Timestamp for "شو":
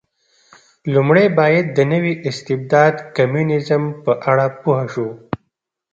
4.93-5.09